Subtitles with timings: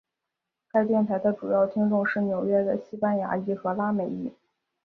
[0.71, 4.33] 该电台的主要听众是纽约的西班牙裔和拉美裔。